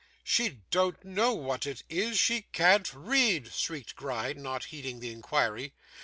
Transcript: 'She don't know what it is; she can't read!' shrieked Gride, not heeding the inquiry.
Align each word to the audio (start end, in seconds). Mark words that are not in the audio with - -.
'She 0.23 0.61
don't 0.71 1.05
know 1.05 1.31
what 1.31 1.67
it 1.67 1.83
is; 1.87 2.17
she 2.17 2.41
can't 2.53 2.91
read!' 2.91 3.53
shrieked 3.53 3.95
Gride, 3.95 4.35
not 4.39 4.63
heeding 4.65 4.99
the 4.99 5.11
inquiry. 5.11 5.73